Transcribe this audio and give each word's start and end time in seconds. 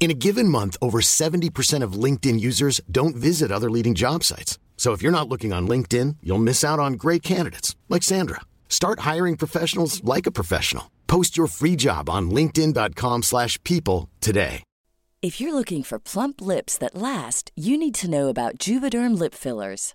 In 0.00 0.12
a 0.12 0.14
given 0.14 0.48
month, 0.48 0.76
over 0.80 1.00
70% 1.00 1.82
of 1.82 1.92
LinkedIn 2.04 2.40
users 2.40 2.80
don't 2.90 3.16
visit 3.16 3.50
other 3.50 3.70
leading 3.70 3.94
job 3.94 4.22
sites. 4.24 4.58
So 4.76 4.92
if 4.92 5.02
you're 5.02 5.18
not 5.18 5.28
looking 5.28 5.52
on 5.52 5.68
LinkedIn, 5.68 6.16
you'll 6.22 6.38
miss 6.38 6.64
out 6.64 6.78
on 6.78 6.92
great 6.94 7.22
candidates 7.22 7.74
like 7.88 8.04
Sandra. 8.04 8.40
Start 8.68 9.00
hiring 9.00 9.36
professionals 9.36 10.02
like 10.04 10.26
a 10.26 10.30
professional. 10.30 10.90
Post 11.08 11.36
your 11.36 11.48
free 11.48 11.74
job 11.74 12.08
on 12.08 12.30
linkedin.com/people 12.30 14.08
today. 14.20 14.62
If 15.20 15.40
you're 15.40 15.54
looking 15.54 15.82
for 15.82 15.98
plump 15.98 16.40
lips 16.40 16.78
that 16.78 16.94
last, 16.94 17.50
you 17.56 17.76
need 17.76 17.94
to 17.96 18.08
know 18.08 18.28
about 18.28 18.58
Juvederm 18.58 19.18
lip 19.18 19.34
fillers. 19.34 19.94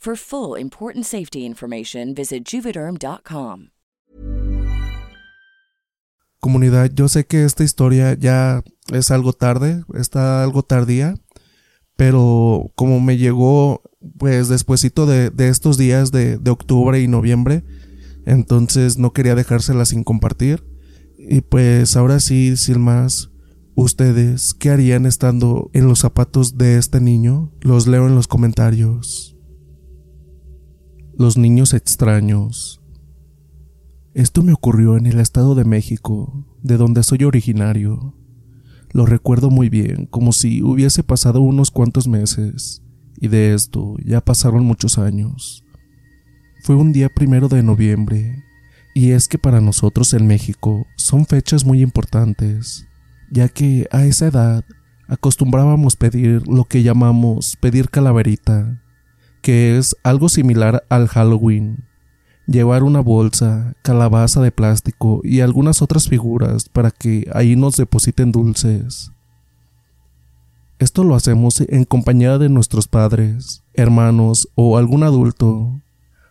For 0.00 0.14
full 0.14 0.56
important 0.56 1.06
safety 1.06 1.44
information, 1.44 2.14
visit 2.14 2.44
juvederm.com. 2.44 3.70
Comunidad, 6.38 6.92
yo 6.94 7.08
sé 7.08 7.26
que 7.26 7.44
esta 7.44 7.64
historia 7.64 8.14
ya 8.14 8.62
es 8.92 9.10
algo 9.10 9.32
tarde, 9.32 9.82
está 9.94 10.44
algo 10.44 10.62
tardía, 10.62 11.14
pero 11.96 12.70
como 12.76 13.00
me 13.00 13.16
llegó 13.16 13.82
pues 14.16 14.48
despuesito 14.48 15.04
de, 15.04 15.30
de 15.30 15.48
estos 15.48 15.76
días 15.78 16.12
de, 16.12 16.38
de 16.38 16.50
octubre 16.52 17.02
y 17.02 17.08
noviembre, 17.08 17.64
entonces 18.24 18.98
no 18.98 19.12
quería 19.12 19.34
dejársela 19.34 19.84
sin 19.84 20.04
compartir. 20.04 20.64
Y 21.18 21.40
pues 21.40 21.96
ahora 21.96 22.20
sí, 22.20 22.56
sin 22.56 22.80
más, 22.80 23.32
ustedes, 23.74 24.54
¿qué 24.54 24.70
harían 24.70 25.06
estando 25.06 25.72
en 25.74 25.88
los 25.88 25.98
zapatos 25.98 26.56
de 26.56 26.78
este 26.78 27.00
niño? 27.00 27.50
Los 27.62 27.88
leo 27.88 28.06
en 28.06 28.14
los 28.14 28.28
comentarios. 28.28 29.34
Los 31.18 31.36
niños 31.36 31.74
extraños. 31.74 32.80
Esto 34.14 34.44
me 34.44 34.52
ocurrió 34.52 34.96
en 34.96 35.06
el 35.06 35.18
Estado 35.18 35.56
de 35.56 35.64
México, 35.64 36.46
de 36.62 36.76
donde 36.76 37.02
soy 37.02 37.24
originario. 37.24 38.14
Lo 38.92 39.04
recuerdo 39.04 39.50
muy 39.50 39.68
bien, 39.68 40.06
como 40.06 40.30
si 40.30 40.62
hubiese 40.62 41.02
pasado 41.02 41.40
unos 41.40 41.72
cuantos 41.72 42.06
meses, 42.06 42.84
y 43.16 43.26
de 43.26 43.52
esto 43.52 43.96
ya 44.04 44.20
pasaron 44.20 44.64
muchos 44.64 44.96
años. 44.96 45.64
Fue 46.62 46.76
un 46.76 46.92
día 46.92 47.08
primero 47.08 47.48
de 47.48 47.64
noviembre, 47.64 48.44
y 48.94 49.10
es 49.10 49.26
que 49.26 49.38
para 49.38 49.60
nosotros 49.60 50.14
en 50.14 50.24
México 50.28 50.86
son 50.96 51.26
fechas 51.26 51.64
muy 51.64 51.82
importantes, 51.82 52.86
ya 53.28 53.48
que 53.48 53.88
a 53.90 54.04
esa 54.04 54.28
edad 54.28 54.64
acostumbrábamos 55.08 55.96
pedir 55.96 56.46
lo 56.46 56.62
que 56.62 56.84
llamamos 56.84 57.56
pedir 57.60 57.90
calaverita, 57.90 58.84
que 59.42 59.78
es 59.78 59.96
algo 60.02 60.28
similar 60.28 60.84
al 60.88 61.08
Halloween. 61.08 61.84
Llevar 62.46 62.82
una 62.82 63.00
bolsa, 63.00 63.74
calabaza 63.82 64.40
de 64.40 64.52
plástico 64.52 65.20
y 65.22 65.40
algunas 65.40 65.82
otras 65.82 66.08
figuras 66.08 66.68
para 66.68 66.90
que 66.90 67.28
ahí 67.34 67.56
nos 67.56 67.76
depositen 67.76 68.32
dulces. 68.32 69.12
Esto 70.78 71.02
lo 71.02 71.16
hacemos 71.16 71.60
en 71.60 71.84
compañía 71.84 72.38
de 72.38 72.48
nuestros 72.48 72.86
padres, 72.86 73.64
hermanos 73.74 74.48
o 74.54 74.78
algún 74.78 75.02
adulto. 75.02 75.82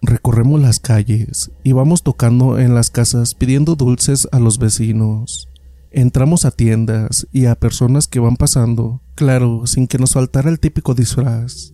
Recorremos 0.01 0.61
las 0.61 0.79
calles 0.79 1.51
y 1.63 1.73
vamos 1.73 2.01
tocando 2.01 2.57
en 2.57 2.73
las 2.73 2.89
casas 2.89 3.35
pidiendo 3.35 3.75
dulces 3.75 4.27
a 4.31 4.39
los 4.39 4.57
vecinos. 4.57 5.49
Entramos 5.91 6.45
a 6.45 6.51
tiendas 6.51 7.27
y 7.33 7.45
a 7.45 7.55
personas 7.55 8.07
que 8.07 8.19
van 8.19 8.37
pasando, 8.37 9.01
claro, 9.15 9.67
sin 9.67 9.87
que 9.87 9.97
nos 9.97 10.13
faltara 10.13 10.49
el 10.49 10.59
típico 10.59 10.93
disfraz. 10.93 11.73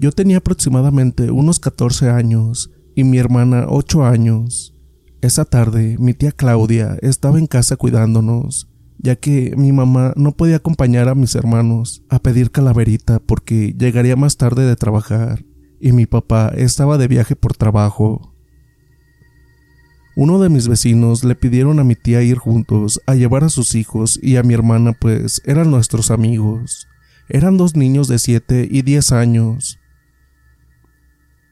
Yo 0.00 0.12
tenía 0.12 0.36
aproximadamente 0.36 1.32
unos 1.32 1.58
14 1.58 2.10
años 2.10 2.70
y 2.94 3.02
mi 3.02 3.18
hermana 3.18 3.66
8 3.68 4.04
años. 4.04 4.74
Esa 5.20 5.44
tarde 5.44 5.96
mi 5.98 6.14
tía 6.14 6.30
Claudia 6.30 6.96
estaba 7.02 7.38
en 7.38 7.48
casa 7.48 7.74
cuidándonos, 7.74 8.68
ya 8.98 9.16
que 9.16 9.54
mi 9.56 9.72
mamá 9.72 10.12
no 10.16 10.36
podía 10.36 10.56
acompañar 10.56 11.08
a 11.08 11.16
mis 11.16 11.34
hermanos 11.34 12.04
a 12.08 12.20
pedir 12.20 12.52
calaverita 12.52 13.18
porque 13.18 13.74
llegaría 13.76 14.14
más 14.14 14.36
tarde 14.36 14.66
de 14.66 14.76
trabajar 14.76 15.44
y 15.80 15.90
mi 15.90 16.06
papá 16.06 16.52
estaba 16.54 16.96
de 16.96 17.08
viaje 17.08 17.34
por 17.34 17.56
trabajo. 17.56 18.34
Uno 20.14 20.40
de 20.40 20.48
mis 20.48 20.68
vecinos 20.68 21.24
le 21.24 21.34
pidieron 21.34 21.80
a 21.80 21.84
mi 21.84 21.96
tía 21.96 22.22
ir 22.22 22.38
juntos 22.38 23.00
a 23.06 23.16
llevar 23.16 23.42
a 23.42 23.48
sus 23.48 23.74
hijos 23.74 24.18
y 24.22 24.36
a 24.36 24.44
mi 24.44 24.54
hermana 24.54 24.92
pues 24.92 25.42
eran 25.44 25.72
nuestros 25.72 26.12
amigos. 26.12 26.86
Eran 27.28 27.56
dos 27.56 27.74
niños 27.76 28.06
de 28.06 28.18
7 28.18 28.68
y 28.70 28.82
10 28.82 29.12
años. 29.12 29.77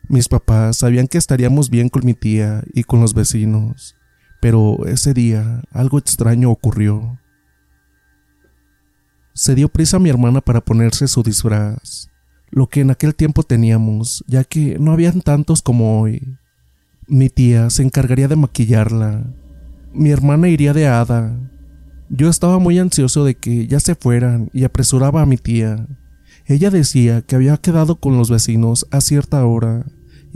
Mis 0.08 0.28
papás 0.28 0.76
sabían 0.76 1.08
que 1.08 1.18
estaríamos 1.18 1.68
bien 1.68 1.88
con 1.88 2.06
mi 2.06 2.14
tía 2.14 2.62
y 2.72 2.84
con 2.84 3.00
los 3.00 3.12
vecinos, 3.12 3.96
pero 4.40 4.86
ese 4.86 5.12
día 5.14 5.62
algo 5.72 5.98
extraño 5.98 6.48
ocurrió. 6.52 7.18
Se 9.34 9.56
dio 9.56 9.68
prisa 9.68 9.96
a 9.96 10.00
mi 10.00 10.08
hermana 10.08 10.40
para 10.40 10.60
ponerse 10.60 11.08
su 11.08 11.24
disfraz, 11.24 12.08
lo 12.50 12.68
que 12.68 12.82
en 12.82 12.92
aquel 12.92 13.16
tiempo 13.16 13.42
teníamos, 13.42 14.24
ya 14.28 14.44
que 14.44 14.78
no 14.78 14.92
habían 14.92 15.22
tantos 15.22 15.60
como 15.60 16.00
hoy. 16.00 16.38
Mi 17.08 17.28
tía 17.28 17.68
se 17.70 17.82
encargaría 17.82 18.28
de 18.28 18.36
maquillarla. 18.36 19.24
Mi 19.92 20.10
hermana 20.10 20.48
iría 20.48 20.72
de 20.72 20.86
hada. 20.86 21.36
Yo 22.10 22.28
estaba 22.28 22.60
muy 22.60 22.78
ansioso 22.78 23.24
de 23.24 23.34
que 23.34 23.66
ya 23.66 23.80
se 23.80 23.96
fueran 23.96 24.50
y 24.52 24.62
apresuraba 24.62 25.22
a 25.22 25.26
mi 25.26 25.36
tía. 25.36 25.88
Ella 26.44 26.70
decía 26.70 27.22
que 27.22 27.34
había 27.34 27.56
quedado 27.56 27.96
con 27.96 28.16
los 28.16 28.30
vecinos 28.30 28.86
a 28.92 29.00
cierta 29.00 29.44
hora 29.44 29.84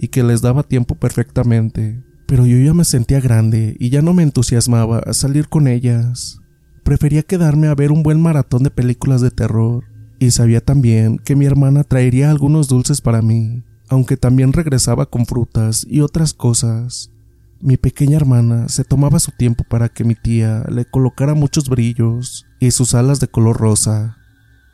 y 0.03 0.09
que 0.09 0.23
les 0.23 0.41
daba 0.41 0.63
tiempo 0.63 0.95
perfectamente, 0.95 2.03
pero 2.27 2.47
yo 2.47 2.57
ya 2.57 2.73
me 2.73 2.85
sentía 2.85 3.21
grande 3.21 3.77
y 3.79 3.91
ya 3.91 4.01
no 4.01 4.15
me 4.15 4.23
entusiasmaba 4.23 5.01
a 5.01 5.13
salir 5.13 5.49
con 5.49 5.69
ellas. 5.69 6.41
Prefería 6.85 7.23
quedarme 7.23 7.69
a 7.69 7.75
ver 7.75 7.93
un 7.93 8.03
buen 8.03 8.19
maratón 8.19 8.63
de 8.63 8.71
películas 8.71 9.21
de 9.21 9.31
terror, 9.31 9.85
y 10.19 10.31
sabía 10.31 10.63
también 10.63 11.19
que 11.19 11.37
mi 11.37 11.45
hermana 11.45 11.85
traería 11.85 12.31
algunos 12.31 12.67
dulces 12.67 13.03
para 13.03 13.21
mí, 13.21 13.63
aunque 13.91 14.17
también 14.17 14.55
regresaba 14.55 15.05
con 15.05 15.27
frutas 15.27 15.87
y 15.89 16.01
otras 16.01 16.33
cosas. 16.33 17.11
Mi 17.61 17.77
pequeña 17.77 18.17
hermana 18.17 18.71
se 18.71 18.85
tomaba 18.85 19.19
su 19.19 19.33
tiempo 19.33 19.65
para 19.69 19.91
que 19.91 20.05
mi 20.05 20.15
tía 20.15 20.65
le 20.71 20.87
colocara 20.87 21.35
muchos 21.35 21.69
brillos 21.69 22.47
y 22.59 22.71
sus 22.71 22.95
alas 22.95 23.21
de 23.21 23.29
color 23.29 23.59
rosa. 23.59 24.17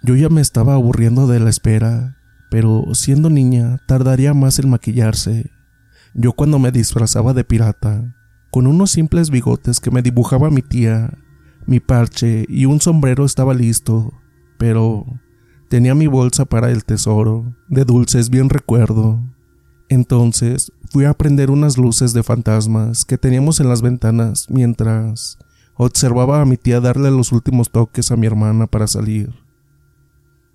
Yo 0.05 0.14
ya 0.14 0.28
me 0.28 0.40
estaba 0.40 0.75
aburriendo 0.75 1.26
de 1.26 1.40
la 1.40 1.50
espera 1.50 2.15
pero 2.50 2.84
siendo 2.94 3.31
niña 3.31 3.78
tardaría 3.87 4.34
más 4.34 4.58
en 4.58 4.70
maquillarse. 4.70 5.50
Yo 6.14 6.32
cuando 6.32 6.58
me 6.58 6.72
disfrazaba 6.72 7.32
de 7.34 7.44
pirata, 7.44 8.14
con 8.50 8.66
unos 8.66 8.90
simples 8.90 9.31
bigotes 9.31 9.81
que 9.81 9.90
me 9.90 10.02
dibujaba 10.02 10.50
mi 10.50 10.62
tía, 10.62 11.19
mi 11.66 11.81
parche 11.81 12.46
y 12.48 12.64
un 12.64 12.81
sombrero 12.81 13.25
estaba 13.25 13.52
listo, 13.52 14.12
pero 14.58 15.04
tenía 15.69 15.94
mi 15.94 16.06
bolsa 16.06 16.44
para 16.44 16.70
el 16.70 16.84
tesoro, 16.84 17.54
de 17.69 17.84
dulces 17.84 18.31
bien 18.31 18.49
recuerdo. 18.49 19.20
Entonces 19.88 20.72
fui 20.90 21.04
a 21.04 21.14
prender 21.14 21.50
unas 21.50 21.76
luces 21.78 22.12
de 22.12 22.22
fantasmas 22.22 23.04
que 23.04 23.19
teníamos 23.19 23.60
en 23.60 23.69
las 23.69 23.82
ventanas 23.82 24.46
mientras 24.49 25.38
observaba 25.76 26.40
a 26.40 26.44
mi 26.44 26.56
tía 26.56 26.81
darle 26.81 27.10
los 27.10 27.32
últimos 27.32 27.70
toques 27.70 28.10
a 28.10 28.16
mi 28.16 28.26
hermana 28.26 28.66
para 28.66 28.87
salir. 28.87 29.34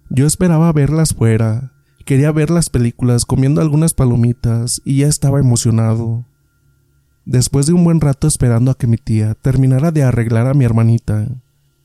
Yo 0.10 0.26
esperaba 0.26 0.74
verlas 0.74 1.14
fuera, 1.14 1.72
Quería 2.12 2.34
ver 2.34 2.50
las 2.50 2.70
películas 2.70 3.26
comiendo 3.26 3.62
algunas 3.62 3.94
palomitas 3.94 4.82
y 4.84 4.98
ya 4.98 5.08
estaba 5.08 5.40
emocionado. 5.40 6.26
Después 7.24 7.68
de 7.68 7.72
un 7.72 7.86
buen 7.86 8.02
rato 8.02 8.28
esperando 8.28 8.70
a 8.70 8.76
que 8.76 8.86
mi 8.86 8.98
tía 8.98 9.34
terminara 9.36 9.94
de 9.94 10.04
arreglar 10.04 10.48
a 10.48 10.54
mi 10.54 10.66
hermanita, 10.66 11.30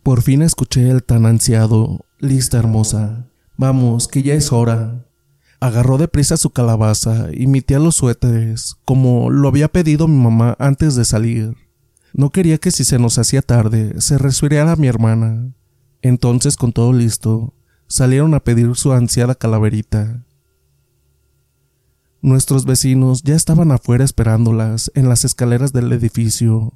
por 0.03 0.23
fin 0.23 0.43
escuché 0.43 0.91
el 0.91 1.05
tan 1.05 1.27
ansiado 1.27 2.05
Lista 2.19 2.59
hermosa. 2.59 3.29
Vamos, 3.57 4.09
que 4.09 4.25
ya 4.25 4.35
es 4.35 4.51
hora. 4.51 5.07
Agarró 5.61 5.97
deprisa 5.97 6.37
su 6.37 6.51
calabaza 6.51 7.29
y 7.33 7.47
mi 7.47 7.61
tía 7.61 7.79
los 7.79 7.95
suéteres, 7.95 8.75
como 8.85 9.31
lo 9.31 9.47
había 9.47 9.69
pedido 9.69 10.09
mi 10.09 10.21
mamá 10.21 10.57
antes 10.59 10.97
de 10.97 11.05
salir. 11.05 11.57
No 12.13 12.31
quería 12.31 12.59
que 12.59 12.73
si 12.73 12.83
se 12.83 12.99
nos 12.99 13.21
hacía 13.21 13.43
tarde 13.43 14.01
se 14.01 14.19
resfriara 14.19 14.75
mi 14.75 14.89
hermana. 14.89 15.53
Entonces, 16.03 16.57
con 16.57 16.73
todo 16.73 16.93
listo, 16.93 17.55
salieron 17.89 18.35
a 18.35 18.41
pedir 18.41 18.75
su 18.77 18.93
ansiada 18.93 19.35
calaverita. 19.35 20.25
Nuestros 22.23 22.65
vecinos 22.65 23.23
ya 23.23 23.35
estaban 23.35 23.71
afuera 23.71 24.05
esperándolas 24.05 24.91
en 24.95 25.09
las 25.09 25.25
escaleras 25.25 25.73
del 25.73 25.93
edificio. 25.93 26.75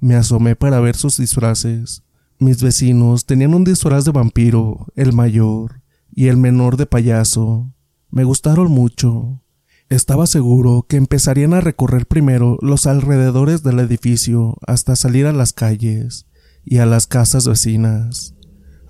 Me 0.00 0.14
asomé 0.14 0.56
para 0.56 0.80
ver 0.80 0.96
sus 0.96 1.16
disfraces. 1.16 2.04
Mis 2.38 2.62
vecinos 2.62 3.26
tenían 3.26 3.54
un 3.54 3.64
disfraz 3.64 4.04
de 4.04 4.12
vampiro, 4.12 4.86
el 4.94 5.12
mayor, 5.12 5.80
y 6.12 6.28
el 6.28 6.36
menor 6.36 6.76
de 6.76 6.86
payaso. 6.86 7.72
Me 8.10 8.24
gustaron 8.24 8.70
mucho. 8.70 9.40
Estaba 9.88 10.26
seguro 10.26 10.86
que 10.88 10.96
empezarían 10.96 11.54
a 11.54 11.60
recorrer 11.60 12.06
primero 12.06 12.58
los 12.60 12.86
alrededores 12.86 13.62
del 13.62 13.80
edificio 13.80 14.56
hasta 14.66 14.96
salir 14.96 15.26
a 15.26 15.32
las 15.32 15.52
calles 15.52 16.26
y 16.64 16.78
a 16.78 16.86
las 16.86 17.06
casas 17.06 17.46
vecinas 17.46 18.33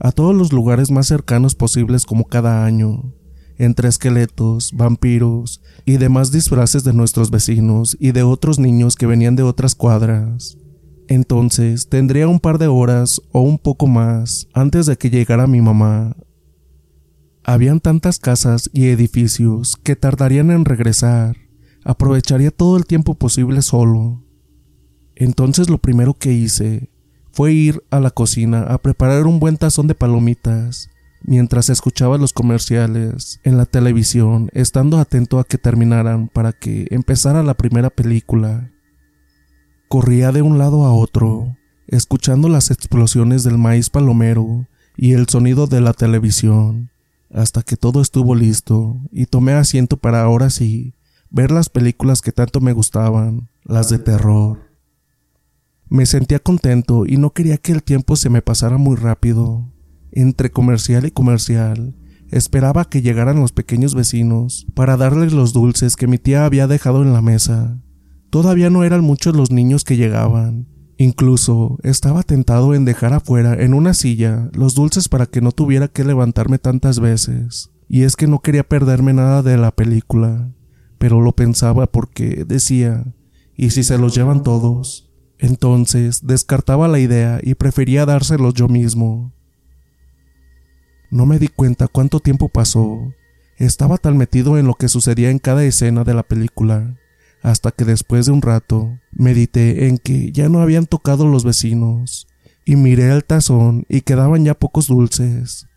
a 0.05 0.13
todos 0.13 0.37
los 0.37 0.53
lugares 0.53 0.91
más 0.91 1.07
cercanos 1.07 1.55
posibles 1.55 2.05
como 2.05 2.27
cada 2.27 2.67
año, 2.67 3.15
entre 3.57 3.89
esqueletos, 3.89 4.73
vampiros 4.75 5.63
y 5.87 5.97
demás 5.97 6.31
disfraces 6.31 6.85
de 6.85 6.93
nuestros 6.93 7.31
vecinos 7.31 7.97
y 7.99 8.13
de 8.13 8.23
otros 8.23 8.59
niños 8.59 8.97
que 8.97 9.07
venían 9.07 9.35
de 9.35 9.45
otras 9.45 9.75
cuadras. 9.75 10.59
Entonces 11.09 11.89
tendría 11.89 12.29
un 12.29 12.39
par 12.39 12.59
de 12.59 12.67
horas 12.67 13.23
o 13.33 13.41
un 13.41 13.57
poco 13.57 13.87
más 13.87 14.47
antes 14.53 14.85
de 14.85 14.99
que 14.99 15.09
llegara 15.09 15.47
mi 15.47 15.63
mamá. 15.63 16.15
Habían 17.43 17.81
tantas 17.81 18.19
casas 18.19 18.69
y 18.75 18.89
edificios 18.89 19.75
que 19.83 19.97
tardarían 19.97 20.51
en 20.51 20.67
regresar. 20.67 21.39
Aprovecharía 21.83 22.51
todo 22.51 22.77
el 22.77 22.85
tiempo 22.85 23.15
posible 23.15 23.63
solo. 23.63 24.23
Entonces 25.17 25.71
lo 25.71 25.79
primero 25.79 26.13
que 26.13 26.35
hice 26.35 26.91
fue 27.35 27.53
ir 27.53 27.83
a 27.91 27.99
la 27.99 28.11
cocina 28.11 28.63
a 28.63 28.79
preparar 28.79 29.27
un 29.27 29.41
buen 29.41 29.57
tazón 29.57 29.89
de 29.89 29.97
palomitas 29.97 30.89
mientras 31.25 31.69
escuchaba 31.69 32.17
los 32.17 32.33
comerciales 32.33 33.41
en 33.43 33.57
la 33.57 33.67
televisión, 33.67 34.51
estando 34.53 34.99
atento 34.99 35.41
a 35.41 35.45
que 35.45 35.59
terminaran 35.59 36.29
para 36.29 36.53
que 36.53 36.87
empezara 36.91 37.43
la 37.43 37.55
primera 37.55 37.91
película. 37.91 38.71
Corría 39.89 40.31
de 40.31 40.43
un 40.43 40.59
lado 40.59 40.85
a 40.85 40.95
otro, 40.95 41.57
escuchando 41.89 42.49
las 42.49 42.71
explosiones 42.71 43.43
del 43.43 43.59
maíz 43.59 43.91
palomero 43.91 44.67
y 44.97 45.13
el 45.13 45.29
sonido 45.29 45.67
de 45.67 45.81
la 45.81 45.93
televisión, 45.93 46.91
hasta 47.33 47.63
que 47.63 47.77
todo 47.77 48.01
estuvo 48.01 48.37
listo 48.37 49.01
y 49.11 49.27
tomé 49.27 49.55
asiento 49.55 49.97
para 49.97 50.23
ahora 50.23 50.51
sí 50.51 50.95
ver 51.31 51.51
las 51.51 51.69
películas 51.69 52.23
que 52.23 52.31
tanto 52.31 52.61
me 52.61 52.73
gustaban, 52.73 53.49
las 53.65 53.89
de 53.89 53.99
terror. 53.99 54.64
Me 55.95 56.07
sentía 56.07 56.41
contento 56.41 57.07
y 57.07 57.19
no 57.19 57.31
quería 57.31 57.57
que 57.57 57.71
el 57.71 57.85
tiempo 57.85 58.17
se 58.17 58.29
me 58.29 58.43
pasara 58.43 58.79
muy 58.79 58.97
rápido. 58.97 59.71
Entre 60.11 60.51
comercial 60.51 61.07
y 61.07 61.13
comercial, 61.13 61.95
esperaba 62.33 62.87
que 62.87 63.01
llegaran 63.01 63.39
los 63.39 63.53
pequeños 63.53 63.95
vecinos 63.95 64.67
para 64.75 64.97
darles 64.97 65.33
los 65.33 65.53
dulces 65.53 65.95
que 65.95 66.09
mi 66.09 66.19
tía 66.19 66.47
había 66.47 66.67
dejado 66.67 67.05
en 67.05 67.13
la 67.13 67.23
mesa. 67.23 67.81
Todavía 68.29 68.71
no 68.71 68.83
eran 68.83 69.03
muchos 69.03 69.37
los 69.37 69.53
niños 69.53 69.85
que 69.85 69.97
llegaban. 69.97 70.67
Incluso 70.99 71.79
estaba 71.85 72.25
tentado 72.25 72.75
en 72.75 72.85
dejar 72.85 73.13
afuera 73.13 73.55
en 73.55 73.73
una 73.73 73.95
silla 73.95 74.51
los 74.53 74.75
dulces 74.75 75.09
para 75.09 75.27
que 75.27 75.41
no 75.41 75.53
tuviera 75.53 75.87
que 75.87 76.03
levantarme 76.03 76.59
tantas 76.59 76.99
veces. 76.99 77.71
Y 77.89 78.03
es 78.03 78.17
que 78.17 78.27
no 78.27 78.41
quería 78.41 78.65
perderme 78.65 79.13
nada 79.13 79.45
de 79.45 79.57
la 79.59 79.71
película. 79.71 80.51
Pero 80.99 81.21
lo 81.21 81.37
pensaba 81.37 81.87
porque 81.87 82.45
decía, 82.45 83.15
¿y 83.55 83.71
si 83.71 83.85
se 83.85 83.97
los 83.97 84.13
llevan 84.13 84.43
todos? 84.43 85.04
Entonces 85.45 86.27
descartaba 86.27 86.89
la 86.89 86.99
idea 87.01 87.39
y 87.43 87.55
prefería 87.55 88.07
dárselos 88.07 88.55
yo 88.55 88.67
mismo. 88.67 89.31
No 91.11 91.27
me 91.27 91.39
di 91.39 91.49
cuenta 91.49 91.87
cuánto 91.87 92.19
tiempo 92.19 92.49
pasó. 92.49 93.13
Estaba 93.59 93.99
tan 93.99 94.17
metido 94.17 94.57
en 94.57 94.67
lo 94.67 94.73
que 94.73 94.89
sucedía 94.89 95.29
en 95.29 95.39
cada 95.39 95.63
escena 95.63 96.03
de 96.03 96.15
la 96.15 96.23
película, 96.23 96.97
hasta 97.43 97.73
que 97.73 97.85
después 97.85 98.25
de 98.25 98.33
un 98.33 98.41
rato 98.41 98.99
medité 99.13 99.87
en 99.89 99.99
que 99.99 100.33
ya 100.33 100.49
no 100.49 100.63
habían 100.63 100.87
tocado 100.87 101.29
los 101.29 101.45
vecinos, 101.45 102.27
y 102.65 102.77
miré 102.77 103.13
el 103.13 103.23
tazón 103.23 103.85
y 103.91 104.01
quedaban 104.01 104.47
ya 104.47 104.55
pocos 104.55 104.87
dulces. 104.87 105.69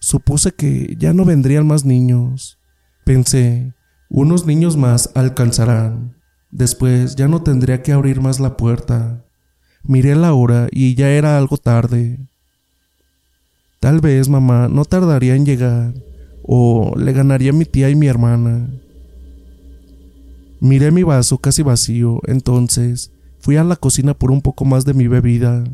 Supuse 0.00 0.50
que 0.50 0.96
ya 0.98 1.12
no 1.12 1.24
vendrían 1.24 1.64
más 1.64 1.84
niños. 1.84 2.58
Pensé, 3.04 3.72
unos 4.08 4.46
niños 4.46 4.76
más 4.76 5.12
alcanzarán. 5.14 6.21
Después 6.52 7.16
ya 7.16 7.28
no 7.28 7.42
tendría 7.42 7.82
que 7.82 7.92
abrir 7.92 8.20
más 8.20 8.38
la 8.38 8.58
puerta. 8.58 9.24
Miré 9.84 10.14
la 10.14 10.34
hora 10.34 10.68
y 10.70 10.94
ya 10.94 11.08
era 11.08 11.38
algo 11.38 11.56
tarde. 11.56 12.20
Tal 13.80 14.00
vez 14.00 14.28
mamá 14.28 14.68
no 14.68 14.84
tardaría 14.84 15.34
en 15.34 15.46
llegar, 15.46 15.94
o 16.42 16.92
le 16.96 17.12
ganaría 17.14 17.54
mi 17.54 17.64
tía 17.64 17.88
y 17.88 17.96
mi 17.96 18.06
hermana. 18.06 18.68
Miré 20.60 20.90
mi 20.90 21.02
vaso 21.02 21.38
casi 21.38 21.62
vacío, 21.62 22.20
entonces 22.26 23.10
fui 23.40 23.56
a 23.56 23.64
la 23.64 23.76
cocina 23.76 24.12
por 24.12 24.30
un 24.30 24.42
poco 24.42 24.66
más 24.66 24.84
de 24.84 24.92
mi 24.94 25.08
bebida. 25.08 25.64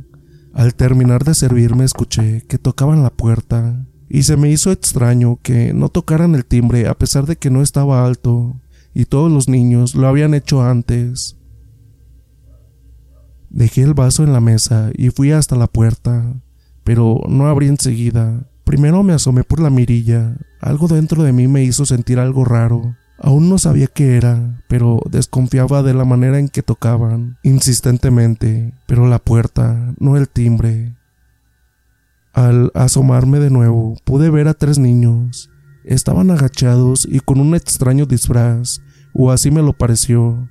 Al 0.55 0.75
terminar 0.75 1.25
de 1.25 1.35
servirme 1.35 1.85
escuché 1.85 2.43
que 2.49 2.57
tocaban 2.57 3.03
la 3.03 3.11
puerta, 3.11 3.85
y 4.09 4.23
se 4.23 4.37
me 4.37 4.49
hizo 4.49 4.71
extraño 4.71 5.41
que 5.43 5.75
no 5.75 5.89
tocaran 5.89 6.37
el 6.37 6.45
timbre 6.45 6.87
a 6.87 6.95
pesar 6.95 7.27
de 7.27 7.37
que 7.37 7.51
no 7.51 7.63
estaba 7.63 8.07
alto 8.07 8.55
y 8.95 9.05
todos 9.05 9.31
los 9.31 9.49
niños 9.49 9.95
lo 9.95 10.09
habían 10.09 10.35
hecho 10.35 10.63
antes. 10.63 11.37
Dejé 13.51 13.83
el 13.83 13.95
vaso 13.95 14.25
en 14.25 14.33
la 14.33 14.41
mesa 14.41 14.91
y 14.95 15.11
fui 15.11 15.33
hasta 15.33 15.57
la 15.57 15.67
puerta, 15.67 16.35
pero 16.85 17.21
no 17.29 17.49
abrí 17.49 17.69
enseguida. 17.69 18.49
Primero 18.65 19.03
me 19.03 19.15
asomé 19.15 19.45
por 19.45 19.61
la 19.61 19.71
mirilla. 19.71 20.37
Algo 20.61 20.89
dentro 20.89 21.23
de 21.23 21.33
mí 21.33 21.49
me 21.49 21.65
hizo 21.65 21.87
sentir 21.87 22.19
algo 22.19 22.45
raro. 22.45 22.97
Aún 23.21 23.49
no 23.49 23.59
sabía 23.59 23.89
qué 23.89 24.17
era, 24.17 24.63
pero 24.69 25.01
desconfiaba 25.11 25.83
de 25.83 25.93
la 25.93 26.05
manera 26.05 26.39
en 26.39 26.49
que 26.49 26.63
tocaban, 26.63 27.39
insistentemente, 27.43 28.75
pero 28.87 29.09
la 29.09 29.19
puerta, 29.19 29.95
no 29.99 30.17
el 30.17 30.29
timbre. 30.29 30.95
Al 32.33 32.71
asomarme 32.75 33.41
de 33.41 33.51
nuevo, 33.51 33.97
pude 34.05 34.31
ver 34.31 34.47
a 34.47 34.55
tres 34.55 34.79
niños. 34.79 35.51
Estaban 35.89 36.31
agachados 36.31 37.09
y 37.11 37.21
con 37.21 37.41
un 37.41 37.55
extraño 37.55 38.05
disfraz, 38.05 38.83
o 39.15 39.31
así 39.31 39.51
me 39.51 39.63
lo 39.63 39.73
pareció. 39.73 40.51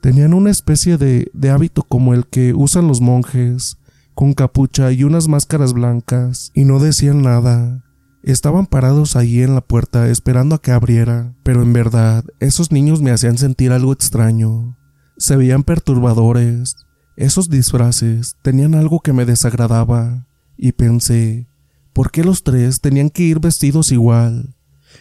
Tenían 0.00 0.32
una 0.32 0.50
especie 0.50 0.96
de, 0.96 1.30
de 1.34 1.50
hábito 1.50 1.82
como 1.82 2.14
el 2.14 2.26
que 2.26 2.54
usan 2.54 2.88
los 2.88 3.02
monjes, 3.02 3.76
con 4.14 4.32
capucha 4.32 4.90
y 4.92 5.04
unas 5.04 5.28
máscaras 5.28 5.74
blancas, 5.74 6.52
y 6.54 6.64
no 6.64 6.78
decían 6.78 7.20
nada. 7.20 7.84
Estaban 8.22 8.64
parados 8.64 9.14
ahí 9.14 9.42
en 9.42 9.54
la 9.54 9.60
puerta 9.60 10.08
esperando 10.08 10.54
a 10.54 10.62
que 10.62 10.72
abriera, 10.72 11.34
pero 11.42 11.60
en 11.62 11.74
verdad 11.74 12.24
esos 12.40 12.72
niños 12.72 13.02
me 13.02 13.10
hacían 13.10 13.36
sentir 13.36 13.72
algo 13.72 13.92
extraño. 13.92 14.78
Se 15.18 15.36
veían 15.36 15.64
perturbadores. 15.64 16.76
Esos 17.18 17.50
disfraces 17.50 18.36
tenían 18.40 18.74
algo 18.74 19.00
que 19.00 19.12
me 19.12 19.26
desagradaba, 19.26 20.26
y 20.56 20.72
pensé, 20.72 21.49
¿por 21.92 22.10
qué 22.10 22.24
los 22.24 22.42
tres 22.42 22.80
tenían 22.80 23.10
que 23.10 23.22
ir 23.22 23.40
vestidos 23.40 23.92
igual? 23.92 24.54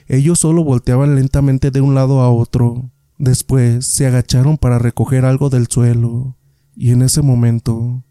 Ellos 0.07 0.39
solo 0.39 0.63
volteaban 0.63 1.15
lentamente 1.15 1.71
de 1.71 1.81
un 1.81 1.95
lado 1.95 2.21
a 2.21 2.29
otro. 2.29 2.91
Después 3.17 3.85
se 3.85 4.07
agacharon 4.07 4.57
para 4.57 4.79
recoger 4.79 5.25
algo 5.25 5.49
del 5.49 5.67
suelo, 5.67 6.37
y 6.75 6.91
en 6.91 7.01
ese 7.01 7.21
momento 7.21 8.03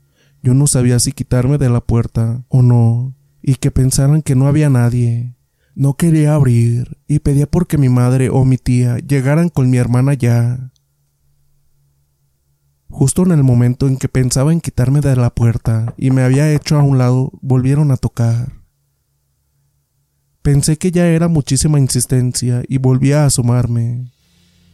yo 0.42 0.54
no 0.54 0.66
sabía 0.66 0.98
si 1.00 1.12
quitarme 1.12 1.58
de 1.58 1.70
la 1.70 1.80
puerta 1.80 2.44
o 2.48 2.62
no, 2.62 3.16
y 3.42 3.56
que 3.56 3.70
pensaran 3.70 4.22
que 4.22 4.34
no 4.34 4.46
había 4.46 4.70
nadie. 4.70 5.34
No 5.74 5.94
quería 5.94 6.34
abrir 6.34 6.98
y 7.06 7.20
pedía 7.20 7.46
porque 7.46 7.78
mi 7.78 7.88
madre 7.88 8.30
o 8.30 8.44
mi 8.44 8.58
tía 8.58 8.98
llegaran 8.98 9.48
con 9.48 9.70
mi 9.70 9.76
hermana 9.76 10.14
ya. 10.14 10.72
Justo 12.90 13.22
en 13.22 13.32
el 13.32 13.44
momento 13.44 13.86
en 13.86 13.96
que 13.96 14.08
pensaba 14.08 14.52
en 14.52 14.60
quitarme 14.60 15.00
de 15.00 15.14
la 15.14 15.30
puerta 15.30 15.94
y 15.96 16.10
me 16.10 16.22
había 16.22 16.52
hecho 16.52 16.78
a 16.78 16.82
un 16.82 16.98
lado, 16.98 17.30
volvieron 17.42 17.90
a 17.92 17.96
tocar. 17.96 18.57
Pensé 20.48 20.78
que 20.78 20.90
ya 20.90 21.06
era 21.08 21.28
muchísima 21.28 21.78
insistencia 21.78 22.62
y 22.66 22.78
volví 22.78 23.12
a 23.12 23.26
asomarme. 23.26 24.10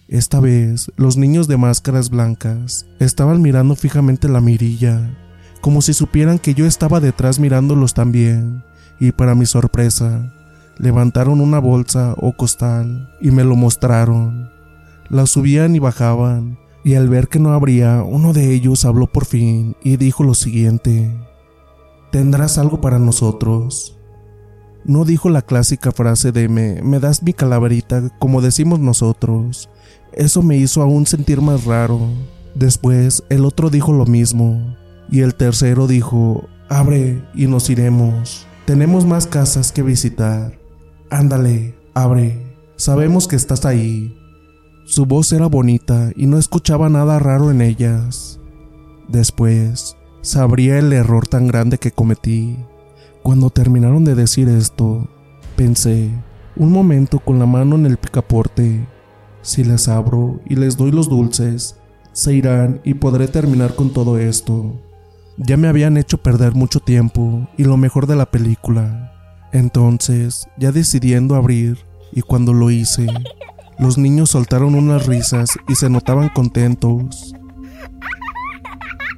Esta 0.07 0.38
vez, 0.38 0.93
los 0.95 1.16
niños 1.16 1.49
de 1.49 1.57
máscaras 1.57 2.11
blancas 2.11 2.87
estaban 3.00 3.43
mirando 3.43 3.75
fijamente 3.75 4.28
la 4.28 4.40
mirilla, 4.40 5.19
como 5.61 5.83
si 5.83 5.93
supieran 5.93 6.38
que 6.38 6.54
yo 6.54 6.64
estaba 6.64 7.00
detrás 7.00 7.40
mirándolos 7.40 7.93
también, 7.93 8.62
y 9.00 9.11
para 9.11 9.35
mi 9.35 9.47
sorpresa, 9.47 10.33
levantaron 10.78 11.40
una 11.40 11.59
bolsa 11.59 12.14
o 12.19 12.37
costal 12.37 13.11
y 13.21 13.33
me 13.33 13.43
lo 13.43 13.57
mostraron. 13.57 14.52
La 15.09 15.26
subían 15.26 15.75
y 15.75 15.81
bajaban, 15.81 16.57
y 16.85 16.95
al 16.95 17.09
ver 17.09 17.26
que 17.26 17.40
no 17.40 17.52
abría, 17.52 18.04
uno 18.04 18.33
de 18.33 18.54
ellos 18.54 18.85
habló 18.85 19.09
por 19.09 19.25
fin 19.25 19.75
y 19.83 19.97
dijo 19.97 20.23
lo 20.23 20.35
siguiente. 20.35 21.11
¿Tendrás 22.12 22.59
algo 22.59 22.81
para 22.81 23.00
nosotros? 23.00 23.93
No 24.84 25.04
dijo 25.04 25.30
la 25.30 25.42
clásica 25.42 25.92
frase 25.92 26.30
de 26.30 26.48
me, 26.48 26.82
me 26.82 27.00
das 27.00 27.22
mi 27.22 27.32
calaverita 27.32 28.10
como 28.18 28.42
decimos 28.42 28.80
nosotros. 28.80 29.70
Eso 30.12 30.42
me 30.42 30.56
hizo 30.56 30.82
aún 30.82 31.06
sentir 31.06 31.40
más 31.40 31.64
raro. 31.64 32.00
Después 32.54 33.24
el 33.30 33.44
otro 33.44 33.70
dijo 33.70 33.92
lo 33.92 34.06
mismo. 34.06 34.76
Y 35.10 35.20
el 35.20 35.34
tercero 35.34 35.86
dijo, 35.86 36.48
abre 36.68 37.22
y 37.34 37.46
nos 37.46 37.70
iremos. 37.70 38.46
Tenemos 38.66 39.06
más 39.06 39.26
casas 39.26 39.72
que 39.72 39.82
visitar. 39.82 40.58
Ándale, 41.10 41.74
abre. 41.94 42.56
Sabemos 42.76 43.28
que 43.28 43.36
estás 43.36 43.64
ahí. 43.64 44.16
Su 44.84 45.06
voz 45.06 45.32
era 45.32 45.46
bonita 45.46 46.10
y 46.14 46.26
no 46.26 46.38
escuchaba 46.38 46.88
nada 46.88 47.18
raro 47.18 47.50
en 47.50 47.62
ellas. 47.62 48.38
Después, 49.08 49.96
sabría 50.22 50.78
el 50.78 50.92
error 50.92 51.26
tan 51.26 51.46
grande 51.46 51.78
que 51.78 51.90
cometí. 51.90 52.56
Cuando 53.25 53.49
terminaron 53.49 54.04
de 54.04 54.14
decir 54.14 54.50
esto, 54.50 55.09
pensé, 55.57 56.11
un 56.57 56.71
momento 56.71 57.21
con 57.21 57.38
la 57.38 57.47
mano 57.47 57.75
en 57.75 57.87
el 57.87 57.97
picaporte, 57.97 58.87
si 59.40 59.64
les 59.64 59.88
abro 59.88 60.40
y 60.45 60.57
les 60.57 60.76
doy 60.76 60.90
los 60.90 61.09
dulces, 61.09 61.81
se 62.12 62.35
irán 62.35 62.83
y 62.85 62.93
podré 62.93 63.26
terminar 63.26 63.76
con 63.76 63.95
todo 63.95 64.19
esto. 64.19 64.78
Ya 65.38 65.57
me 65.57 65.69
habían 65.69 65.97
hecho 65.97 66.19
perder 66.19 66.54
mucho 66.54 66.81
tiempo 66.81 67.49
y 67.57 67.64
lo 67.64 67.78
mejor 67.78 68.07
de 68.07 68.16
la 68.16 68.31
película. 68.31 69.14
Entonces, 69.52 70.47
ya 70.59 70.71
decidiendo 70.71 71.35
abrir, 71.35 71.78
y 72.12 72.21
cuando 72.21 72.52
lo 72.52 72.71
hice, 72.71 73.07
los 73.78 73.97
niños 73.97 74.28
soltaron 74.28 74.75
unas 74.75 75.07
risas 75.07 75.49
y 75.66 75.76
se 75.76 75.88
notaban 75.88 76.28
contentos. 76.28 77.35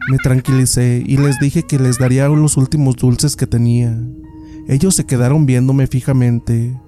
Me 0.09 0.19
tranquilicé 0.19 1.03
y 1.05 1.17
les 1.17 1.41
dije 1.41 1.65
que 1.65 1.79
les 1.79 1.99
daría 1.99 2.29
los 2.29 2.57
últimos 2.57 2.95
dulces 2.95 3.35
que 3.35 3.47
tenía. 3.47 3.99
Ellos 4.69 4.95
se 4.95 5.05
quedaron 5.05 5.47
viéndome 5.47 5.89
fijamente 5.89 6.79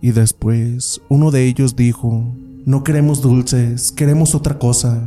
y 0.00 0.12
después 0.12 1.00
uno 1.10 1.30
de 1.30 1.46
ellos 1.46 1.76
dijo, 1.76 2.34
no 2.64 2.82
queremos 2.82 3.20
dulces, 3.20 3.92
queremos 3.92 4.34
otra 4.34 4.58
cosa. 4.58 5.06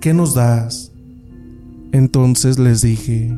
¿Qué 0.00 0.14
nos 0.14 0.34
das? 0.34 0.92
Entonces 1.92 2.58
les 2.58 2.80
dije, 2.80 3.36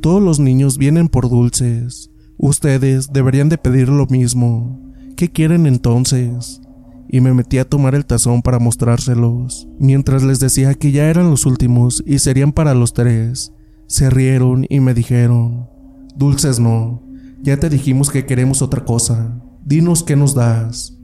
todos 0.00 0.22
los 0.22 0.40
niños 0.40 0.78
vienen 0.78 1.08
por 1.08 1.28
dulces. 1.28 2.10
Ustedes 2.38 3.12
deberían 3.12 3.50
de 3.50 3.58
pedir 3.58 3.88
lo 3.88 4.06
mismo. 4.06 4.80
¿Qué 5.16 5.30
quieren 5.30 5.66
entonces? 5.66 6.60
Y 7.08 7.20
me 7.20 7.34
metí 7.34 7.58
a 7.58 7.68
tomar 7.68 7.94
el 7.94 8.06
tazón 8.06 8.42
para 8.42 8.58
mostrárselos, 8.58 9.68
mientras 9.78 10.22
les 10.22 10.40
decía 10.40 10.74
que 10.74 10.92
ya 10.92 11.08
eran 11.08 11.30
los 11.30 11.46
últimos 11.46 12.02
y 12.06 12.18
serían 12.18 12.52
para 12.52 12.74
los 12.74 12.92
tres. 12.92 13.52
Se 13.86 14.10
rieron 14.10 14.66
y 14.68 14.80
me 14.80 14.94
dijeron, 14.94 15.68
Dulces 16.16 16.60
no, 16.60 17.02
ya 17.42 17.58
te 17.58 17.68
dijimos 17.68 18.10
que 18.10 18.24
queremos 18.24 18.62
otra 18.62 18.84
cosa, 18.84 19.40
dinos 19.64 20.02
qué 20.02 20.16
nos 20.16 20.34
das. 20.34 20.96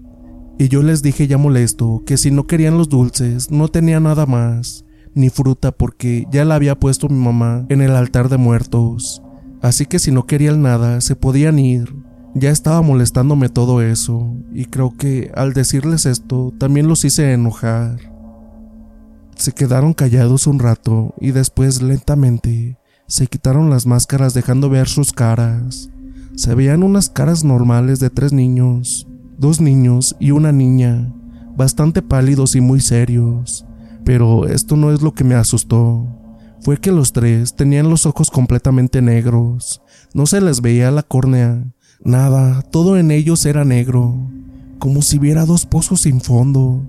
Y 0.58 0.68
yo 0.68 0.82
les 0.82 1.02
dije 1.02 1.26
ya 1.26 1.38
molesto 1.38 2.02
que 2.06 2.16
si 2.16 2.30
no 2.30 2.46
querían 2.46 2.76
los 2.76 2.88
dulces 2.88 3.50
no 3.50 3.68
tenía 3.68 3.98
nada 3.98 4.26
más, 4.26 4.84
ni 5.14 5.30
fruta 5.30 5.72
porque 5.72 6.26
ya 6.30 6.44
la 6.44 6.54
había 6.54 6.78
puesto 6.78 7.08
mi 7.08 7.18
mamá 7.18 7.66
en 7.68 7.80
el 7.80 7.96
altar 7.96 8.28
de 8.28 8.36
muertos, 8.36 9.22
así 9.62 9.86
que 9.86 9.98
si 9.98 10.12
no 10.12 10.26
querían 10.26 10.62
nada 10.62 11.00
se 11.00 11.16
podían 11.16 11.58
ir. 11.58 11.94
Ya 12.34 12.50
estaba 12.50 12.80
molestándome 12.80 13.48
todo 13.48 13.82
eso, 13.82 14.36
y 14.52 14.66
creo 14.66 14.96
que 14.96 15.32
al 15.34 15.52
decirles 15.52 16.06
esto 16.06 16.52
también 16.58 16.86
los 16.86 17.04
hice 17.04 17.32
enojar. 17.32 17.98
Se 19.34 19.52
quedaron 19.52 19.94
callados 19.94 20.46
un 20.46 20.60
rato 20.60 21.14
y 21.20 21.32
después 21.32 21.82
lentamente 21.82 22.78
se 23.08 23.26
quitaron 23.26 23.68
las 23.68 23.84
máscaras 23.84 24.32
dejando 24.32 24.68
ver 24.68 24.88
sus 24.88 25.12
caras. 25.12 25.90
Se 26.36 26.54
veían 26.54 26.84
unas 26.84 27.10
caras 27.10 27.42
normales 27.42 27.98
de 27.98 28.10
tres 28.10 28.32
niños, 28.32 29.08
dos 29.36 29.60
niños 29.60 30.14
y 30.20 30.30
una 30.30 30.52
niña, 30.52 31.12
bastante 31.56 32.00
pálidos 32.00 32.54
y 32.54 32.60
muy 32.60 32.80
serios. 32.80 33.66
Pero 34.04 34.46
esto 34.46 34.76
no 34.76 34.92
es 34.92 35.02
lo 35.02 35.14
que 35.14 35.24
me 35.24 35.34
asustó. 35.34 36.06
Fue 36.60 36.76
que 36.76 36.92
los 36.92 37.12
tres 37.12 37.56
tenían 37.56 37.90
los 37.90 38.06
ojos 38.06 38.30
completamente 38.30 39.02
negros, 39.02 39.82
no 40.14 40.26
se 40.26 40.40
les 40.40 40.60
veía 40.60 40.90
la 40.90 41.02
córnea 41.02 41.64
Nada, 42.04 42.62
todo 42.62 42.96
en 42.96 43.10
ellos 43.10 43.44
era 43.44 43.66
negro, 43.66 44.16
como 44.78 45.02
si 45.02 45.18
viera 45.18 45.44
dos 45.44 45.66
pozos 45.66 46.00
sin 46.02 46.22
fondo. 46.22 46.82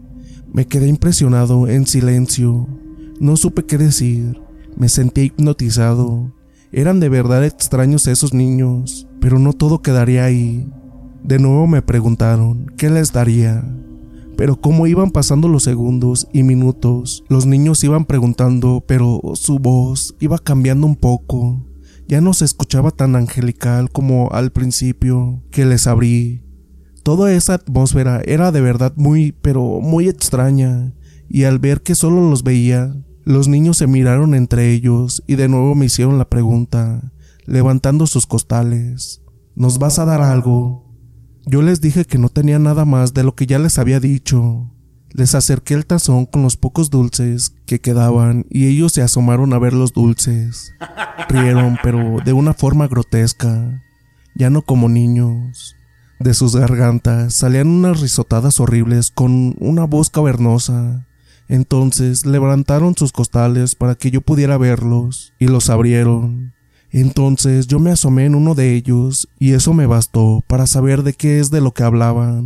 Me 0.53 0.65
quedé 0.65 0.87
impresionado, 0.87 1.67
en 1.67 1.85
silencio. 1.85 2.67
No 3.19 3.35
supe 3.35 3.65
qué 3.65 3.77
decir. 3.77 4.39
Me 4.77 4.87
sentí 4.87 5.21
hipnotizado. 5.21 6.31
Eran 6.71 7.01
de 7.01 7.09
verdad 7.09 7.45
extraños 7.45 8.07
esos 8.07 8.33
niños, 8.33 9.05
pero 9.19 9.37
no 9.37 9.51
todo 9.51 9.81
quedaría 9.81 10.23
ahí. 10.23 10.65
De 11.23 11.39
nuevo 11.39 11.67
me 11.67 11.81
preguntaron 11.81 12.71
qué 12.77 12.89
les 12.89 13.11
daría, 13.11 13.63
Pero 14.37 14.59
como 14.59 14.87
iban 14.87 15.11
pasando 15.11 15.47
los 15.49 15.63
segundos 15.63 16.27
y 16.33 16.41
minutos, 16.41 17.23
los 17.27 17.45
niños 17.45 17.83
iban 17.83 18.05
preguntando, 18.05 18.83
pero 18.87 19.21
su 19.35 19.59
voz 19.59 20.15
iba 20.19 20.39
cambiando 20.39 20.87
un 20.87 20.95
poco. 20.95 21.61
Ya 22.11 22.19
no 22.19 22.33
se 22.33 22.43
escuchaba 22.43 22.91
tan 22.91 23.15
angelical 23.15 23.89
como 23.89 24.31
al 24.33 24.51
principio 24.51 25.41
que 25.49 25.63
les 25.63 25.87
abrí. 25.87 26.43
Toda 27.03 27.31
esa 27.31 27.53
atmósfera 27.53 28.21
era 28.25 28.51
de 28.51 28.59
verdad 28.59 28.91
muy, 28.97 29.31
pero 29.31 29.79
muy 29.79 30.09
extraña, 30.09 30.93
y 31.29 31.45
al 31.45 31.59
ver 31.59 31.83
que 31.83 31.95
solo 31.95 32.29
los 32.29 32.43
veía, 32.43 32.93
los 33.23 33.47
niños 33.47 33.77
se 33.77 33.87
miraron 33.87 34.35
entre 34.35 34.73
ellos 34.73 35.23
y 35.25 35.35
de 35.35 35.47
nuevo 35.47 35.73
me 35.73 35.85
hicieron 35.85 36.17
la 36.17 36.29
pregunta, 36.29 37.13
levantando 37.45 38.05
sus 38.07 38.27
costales. 38.27 39.21
¿Nos 39.55 39.79
vas 39.79 39.97
a 39.97 40.03
dar 40.03 40.21
algo? 40.21 40.93
Yo 41.45 41.61
les 41.61 41.79
dije 41.79 42.03
que 42.03 42.17
no 42.17 42.27
tenía 42.27 42.59
nada 42.59 42.83
más 42.83 43.13
de 43.13 43.23
lo 43.23 43.35
que 43.35 43.45
ya 43.45 43.57
les 43.57 43.79
había 43.79 44.01
dicho. 44.01 44.69
Les 45.13 45.35
acerqué 45.35 45.73
el 45.73 45.85
tazón 45.85 46.25
con 46.25 46.41
los 46.41 46.55
pocos 46.55 46.89
dulces 46.89 47.53
que 47.65 47.81
quedaban 47.81 48.45
y 48.49 48.67
ellos 48.67 48.93
se 48.93 49.01
asomaron 49.01 49.53
a 49.53 49.59
ver 49.59 49.73
los 49.73 49.93
dulces. 49.93 50.73
Rieron, 51.27 51.77
pero 51.83 52.17
de 52.23 52.33
una 52.33 52.53
forma 52.53 52.87
grotesca, 52.87 53.81
ya 54.35 54.49
no 54.49 54.61
como 54.61 54.87
niños. 54.87 55.75
De 56.19 56.33
sus 56.33 56.55
gargantas 56.55 57.33
salían 57.33 57.67
unas 57.67 57.99
risotadas 57.99 58.59
horribles 58.59 59.11
con 59.11 59.55
una 59.59 59.85
voz 59.85 60.09
cavernosa. 60.09 61.07
Entonces 61.49 62.25
levantaron 62.25 62.95
sus 62.95 63.11
costales 63.11 63.75
para 63.75 63.95
que 63.95 64.11
yo 64.11 64.21
pudiera 64.21 64.57
verlos 64.57 65.33
y 65.39 65.47
los 65.47 65.69
abrieron. 65.69 66.53
Entonces 66.91 67.67
yo 67.67 67.79
me 67.79 67.91
asomé 67.91 68.25
en 68.25 68.35
uno 68.35 68.55
de 68.55 68.75
ellos 68.75 69.27
y 69.39 69.53
eso 69.53 69.73
me 69.73 69.85
bastó 69.85 70.43
para 70.47 70.67
saber 70.67 71.03
de 71.03 71.13
qué 71.13 71.39
es 71.39 71.49
de 71.49 71.59
lo 71.59 71.73
que 71.73 71.83
hablaban. 71.83 72.45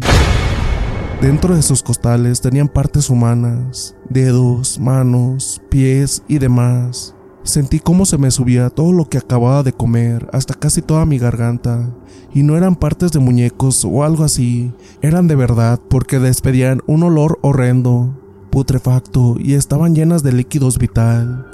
Dentro 1.21 1.55
de 1.55 1.61
sus 1.61 1.81
costales 1.81 2.41
tenían 2.41 2.67
partes 2.67 3.09
humanas, 3.09 3.95
dedos, 4.09 4.79
manos, 4.79 5.61
pies 5.69 6.21
y 6.27 6.39
demás. 6.39 7.15
Sentí 7.43 7.79
cómo 7.79 8.05
se 8.05 8.17
me 8.17 8.31
subía 8.31 8.69
todo 8.69 8.91
lo 8.91 9.05
que 9.05 9.17
acababa 9.17 9.63
de 9.63 9.71
comer, 9.71 10.27
hasta 10.33 10.53
casi 10.53 10.81
toda 10.81 11.05
mi 11.05 11.17
garganta, 11.17 11.89
y 12.33 12.43
no 12.43 12.57
eran 12.57 12.75
partes 12.75 13.11
de 13.11 13.19
muñecos 13.19 13.85
o 13.85 14.03
algo 14.03 14.23
así, 14.23 14.73
eran 15.01 15.27
de 15.27 15.35
verdad 15.35 15.79
porque 15.89 16.19
despedían 16.19 16.81
un 16.85 17.03
olor 17.03 17.39
horrendo, 17.41 18.19
putrefacto 18.51 19.37
y 19.39 19.53
estaban 19.53 19.95
llenas 19.95 20.21
de 20.21 20.33
líquidos 20.33 20.77
vital. 20.77 21.45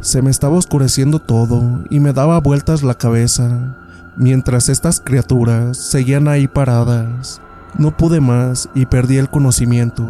Se 0.00 0.22
me 0.22 0.30
estaba 0.30 0.56
oscureciendo 0.56 1.18
todo 1.18 1.84
y 1.90 2.00
me 2.00 2.12
daba 2.12 2.40
vueltas 2.40 2.82
la 2.82 2.94
cabeza, 2.94 3.76
mientras 4.16 4.68
estas 4.68 5.00
criaturas 5.00 5.76
seguían 5.76 6.28
ahí 6.28 6.48
paradas. 6.48 7.40
No 7.78 7.96
pude 7.96 8.20
más 8.20 8.68
y 8.74 8.86
perdí 8.86 9.16
el 9.16 9.30
conocimiento. 9.30 10.08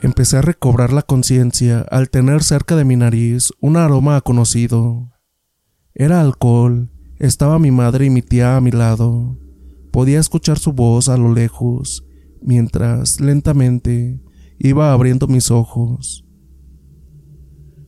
Empecé 0.00 0.38
a 0.38 0.42
recobrar 0.42 0.92
la 0.92 1.02
conciencia 1.02 1.86
al 1.90 2.10
tener 2.10 2.42
cerca 2.42 2.74
de 2.74 2.84
mi 2.84 2.96
nariz 2.96 3.52
un 3.60 3.76
aroma 3.76 4.20
conocido. 4.20 5.12
Era 5.94 6.20
alcohol, 6.20 6.90
estaba 7.18 7.58
mi 7.58 7.70
madre 7.70 8.06
y 8.06 8.10
mi 8.10 8.22
tía 8.22 8.56
a 8.56 8.60
mi 8.60 8.70
lado. 8.70 9.38
Podía 9.92 10.18
escuchar 10.18 10.58
su 10.58 10.72
voz 10.72 11.08
a 11.08 11.16
lo 11.16 11.32
lejos, 11.32 12.04
mientras 12.40 13.20
lentamente 13.20 14.20
Iba 14.64 14.92
abriendo 14.92 15.26
mis 15.26 15.50
ojos. 15.50 16.24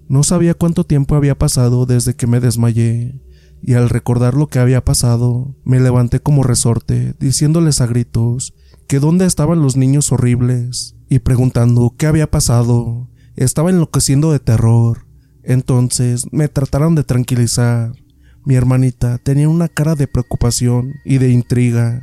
No 0.08 0.24
sabía 0.24 0.54
cuánto 0.54 0.82
tiempo 0.82 1.14
había 1.14 1.38
pasado 1.38 1.86
desde 1.86 2.16
que 2.16 2.26
me 2.26 2.40
desmayé, 2.40 3.20
y 3.66 3.74
al 3.74 3.88
recordar 3.88 4.34
lo 4.34 4.48
que 4.48 4.58
había 4.58 4.84
pasado, 4.84 5.56
me 5.64 5.80
levanté 5.80 6.20
como 6.20 6.42
resorte, 6.42 7.14
diciéndoles 7.18 7.80
a 7.80 7.86
gritos 7.86 8.52
que 8.86 9.00
dónde 9.00 9.24
estaban 9.24 9.62
los 9.62 9.74
niños 9.74 10.12
horribles, 10.12 10.96
y 11.08 11.20
preguntando 11.20 11.94
qué 11.96 12.06
había 12.06 12.30
pasado. 12.30 13.08
Estaba 13.36 13.70
enloqueciendo 13.70 14.32
de 14.32 14.38
terror. 14.38 15.06
Entonces 15.42 16.26
me 16.30 16.48
trataron 16.48 16.94
de 16.94 17.04
tranquilizar. 17.04 17.92
Mi 18.44 18.54
hermanita 18.54 19.16
tenía 19.16 19.48
una 19.48 19.68
cara 19.68 19.94
de 19.94 20.08
preocupación 20.08 20.92
y 21.06 21.16
de 21.16 21.30
intriga. 21.30 22.02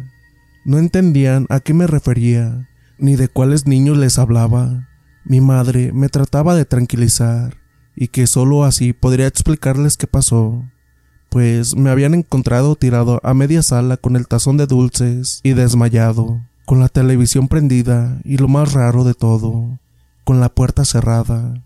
No 0.66 0.80
entendían 0.80 1.46
a 1.50 1.60
qué 1.60 1.76
me 1.76 1.86
refería, 1.86 2.70
ni 2.98 3.16
de 3.16 3.28
cuáles 3.28 3.68
niños 3.68 4.00
les 4.00 4.18
hablaba. 4.18 4.88
Mi 5.26 5.42
madre 5.42 5.92
me 5.94 6.10
trataba 6.10 6.56
de 6.56 6.66
tranquilizar 6.66 7.58
y 7.96 8.08
que 8.08 8.26
solo 8.26 8.64
así 8.64 8.94
podría 8.94 9.28
explicarles 9.28 9.98
qué 9.98 10.08
pasó, 10.08 10.64
pues 11.32 11.78
me 11.78 11.90
habían 11.90 12.14
encontrado 12.14 12.76
tirado 12.76 13.22
a 13.24 13.34
media 13.34 13.64
sala 13.64 13.96
con 13.96 14.18
el 14.18 14.28
tazón 14.28 14.58
de 14.58 14.68
dulces 14.68 15.40
y 15.44 15.54
desmayado, 15.54 16.42
con 16.66 16.82
la 16.82 16.90
televisión 16.90 17.48
prendida 17.48 18.20
y 18.26 18.36
lo 18.36 18.50
más 18.50 18.74
raro 18.74 19.06
de 19.06 19.14
todo, 19.14 19.80
con 20.26 20.42
la 20.42 20.50
puerta 20.50 20.84
cerrada. 20.84 21.64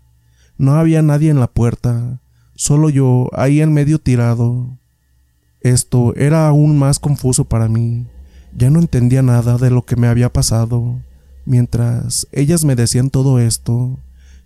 No 0.56 0.76
había 0.76 1.02
nadie 1.02 1.30
en 1.30 1.40
la 1.40 1.48
puerta, 1.48 2.20
solo 2.54 2.90
yo 2.90 3.28
ahí 3.32 3.60
en 3.60 3.72
medio 3.72 3.98
tirado. 3.98 4.78
Esto 5.60 6.14
era 6.14 6.46
aún 6.46 6.78
más 6.78 7.00
confuso 7.00 7.46
para 7.46 7.66
mí. 7.66 8.06
Ya 8.56 8.70
no 8.70 8.78
entendía 8.78 9.22
nada 9.22 9.58
de 9.58 9.70
lo 9.70 9.84
que 9.84 9.96
me 9.96 10.06
había 10.06 10.32
pasado. 10.32 11.02
Mientras 11.44 12.28
ellas 12.30 12.64
me 12.64 12.76
decían 12.76 13.10
todo 13.10 13.40
esto, 13.40 13.98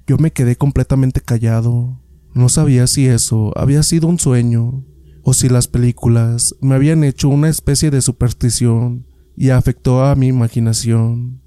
yo 0.07 0.17
me 0.17 0.33
quedé 0.33 0.57
completamente 0.57 1.21
callado. 1.21 2.01
No 2.33 2.49
sabía 2.49 2.87
si 2.87 3.07
eso 3.07 3.53
había 3.55 3.83
sido 3.83 4.09
un 4.09 4.19
sueño 4.19 4.83
o 5.23 5.35
si 5.35 5.49
las 5.49 5.69
películas 5.69 6.55
me 6.61 6.75
habían 6.75 7.05
hecho 7.05 7.29
una 7.29 7.49
especie 7.49 7.91
de 7.91 8.01
superstición 8.01 9.07
y 9.37 9.51
afectó 9.51 10.05
a 10.05 10.15
mi 10.15 10.29
imaginación. 10.29 11.41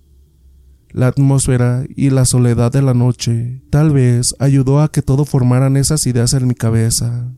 La 0.89 1.07
atmósfera 1.07 1.85
y 1.95 2.11
la 2.11 2.25
soledad 2.25 2.71
de 2.71 2.83
la 2.83 2.93
noche 2.93 3.63
tal 3.71 3.91
vez 3.91 4.35
ayudó 4.39 4.81
a 4.81 4.91
que 4.91 5.01
todo 5.01 5.25
formaran 5.25 5.75
esas 5.75 6.05
ideas 6.05 6.33
en 6.33 6.47
mi 6.47 6.53
cabeza. 6.53 7.33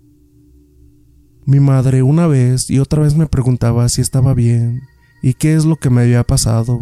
Mi 1.46 1.60
madre 1.60 2.04
una 2.04 2.28
vez 2.28 2.70
y 2.70 2.80
otra 2.80 3.04
vez 3.04 3.16
me 3.16 3.28
preguntaba 3.28 3.88
si 3.88 4.02
estaba 4.02 4.34
bien 4.34 4.82
y 5.22 5.36
qué 5.36 5.56
es 5.56 5.64
lo 5.64 5.78
que 5.78 5.90
me 5.90 6.02
había 6.02 6.24
pasado. 6.24 6.80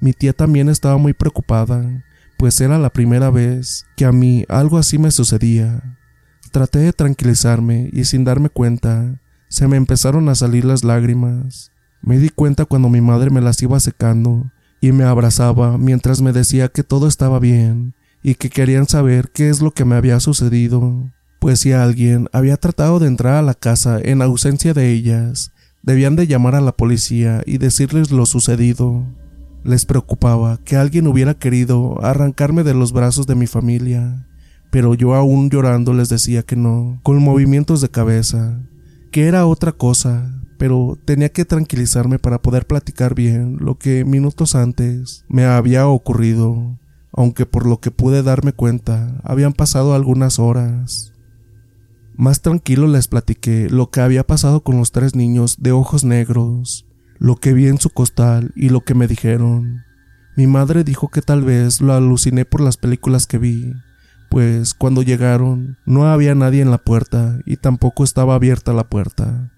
Mi 0.00 0.12
tía 0.12 0.32
también 0.32 0.68
estaba 0.68 0.98
muy 0.98 1.14
preocupada, 1.14 2.04
pues 2.36 2.60
era 2.60 2.78
la 2.78 2.90
primera 2.90 3.30
vez 3.30 3.86
que 3.96 4.04
a 4.04 4.12
mí 4.12 4.44
algo 4.48 4.76
así 4.76 4.98
me 4.98 5.10
sucedía. 5.10 5.98
Traté 6.54 6.78
de 6.78 6.92
tranquilizarme 6.92 7.90
y 7.92 8.04
sin 8.04 8.22
darme 8.22 8.48
cuenta, 8.48 9.20
se 9.48 9.66
me 9.66 9.76
empezaron 9.76 10.28
a 10.28 10.36
salir 10.36 10.64
las 10.64 10.84
lágrimas. 10.84 11.72
Me 12.00 12.16
di 12.20 12.28
cuenta 12.28 12.64
cuando 12.64 12.88
mi 12.88 13.00
madre 13.00 13.30
me 13.30 13.40
las 13.40 13.60
iba 13.60 13.80
secando 13.80 14.52
y 14.80 14.92
me 14.92 15.02
abrazaba 15.02 15.78
mientras 15.78 16.22
me 16.22 16.32
decía 16.32 16.68
que 16.68 16.84
todo 16.84 17.08
estaba 17.08 17.40
bien 17.40 17.96
y 18.22 18.36
que 18.36 18.50
querían 18.50 18.86
saber 18.86 19.32
qué 19.34 19.48
es 19.48 19.62
lo 19.62 19.72
que 19.72 19.84
me 19.84 19.96
había 19.96 20.20
sucedido, 20.20 21.10
pues 21.40 21.58
si 21.58 21.72
alguien 21.72 22.28
había 22.32 22.56
tratado 22.56 23.00
de 23.00 23.08
entrar 23.08 23.34
a 23.34 23.42
la 23.42 23.54
casa 23.54 23.98
en 24.00 24.22
ausencia 24.22 24.74
de 24.74 24.92
ellas, 24.92 25.50
debían 25.82 26.14
de 26.14 26.28
llamar 26.28 26.54
a 26.54 26.60
la 26.60 26.70
policía 26.70 27.42
y 27.46 27.58
decirles 27.58 28.12
lo 28.12 28.26
sucedido. 28.26 29.04
Les 29.64 29.86
preocupaba 29.86 30.60
que 30.64 30.76
alguien 30.76 31.08
hubiera 31.08 31.34
querido 31.34 31.98
arrancarme 32.04 32.62
de 32.62 32.74
los 32.74 32.92
brazos 32.92 33.26
de 33.26 33.34
mi 33.34 33.48
familia, 33.48 34.28
pero 34.74 34.94
yo 34.94 35.14
aún 35.14 35.50
llorando 35.50 35.94
les 35.94 36.08
decía 36.08 36.42
que 36.42 36.56
no, 36.56 36.98
con 37.04 37.22
movimientos 37.22 37.80
de 37.80 37.90
cabeza, 37.90 38.58
que 39.12 39.28
era 39.28 39.46
otra 39.46 39.70
cosa, 39.70 40.34
pero 40.58 40.98
tenía 41.04 41.28
que 41.28 41.44
tranquilizarme 41.44 42.18
para 42.18 42.42
poder 42.42 42.66
platicar 42.66 43.14
bien 43.14 43.58
lo 43.60 43.78
que 43.78 44.04
minutos 44.04 44.56
antes 44.56 45.24
me 45.28 45.44
había 45.44 45.86
ocurrido, 45.86 46.76
aunque 47.12 47.46
por 47.46 47.66
lo 47.66 47.78
que 47.78 47.92
pude 47.92 48.24
darme 48.24 48.52
cuenta 48.52 49.20
habían 49.22 49.52
pasado 49.52 49.94
algunas 49.94 50.40
horas. 50.40 51.12
Más 52.16 52.42
tranquilo 52.42 52.88
les 52.88 53.06
platiqué 53.06 53.70
lo 53.70 53.90
que 53.90 54.00
había 54.00 54.26
pasado 54.26 54.64
con 54.64 54.76
los 54.76 54.90
tres 54.90 55.14
niños 55.14 55.58
de 55.60 55.70
ojos 55.70 56.02
negros, 56.02 56.84
lo 57.20 57.36
que 57.36 57.52
vi 57.52 57.68
en 57.68 57.78
su 57.78 57.90
costal 57.90 58.50
y 58.56 58.70
lo 58.70 58.80
que 58.80 58.96
me 58.96 59.06
dijeron. 59.06 59.84
Mi 60.36 60.48
madre 60.48 60.82
dijo 60.82 61.10
que 61.10 61.22
tal 61.22 61.44
vez 61.44 61.80
lo 61.80 61.92
aluciné 61.92 62.44
por 62.44 62.60
las 62.60 62.76
películas 62.76 63.28
que 63.28 63.38
vi, 63.38 63.72
pues 64.34 64.74
cuando 64.74 65.02
llegaron 65.02 65.78
no 65.86 66.08
había 66.08 66.34
nadie 66.34 66.60
en 66.60 66.72
la 66.72 66.78
puerta 66.78 67.38
y 67.46 67.56
tampoco 67.56 68.02
estaba 68.02 68.34
abierta 68.34 68.72
la 68.72 68.82
puerta. 68.82 69.52